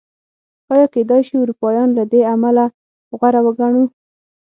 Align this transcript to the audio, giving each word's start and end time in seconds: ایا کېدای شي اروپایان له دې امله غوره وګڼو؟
ایا 0.71 0.85
کېدای 0.93 1.21
شي 1.27 1.35
اروپایان 1.39 1.89
له 1.97 2.03
دې 2.11 2.21
امله 2.33 2.65
غوره 3.17 3.41
وګڼو؟ 3.45 3.83